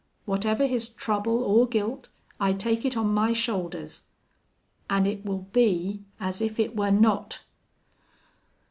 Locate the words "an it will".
4.89-5.47